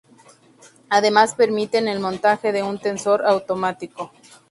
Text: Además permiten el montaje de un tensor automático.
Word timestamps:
Además 0.89 1.35
permiten 1.35 1.87
el 1.87 1.99
montaje 1.99 2.51
de 2.51 2.63
un 2.63 2.79
tensor 2.79 3.23
automático. 3.23 4.11